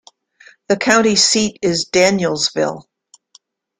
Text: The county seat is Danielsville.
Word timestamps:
The 0.67 0.77
county 0.77 1.15
seat 1.15 1.59
is 1.61 1.87
Danielsville. 1.91 2.85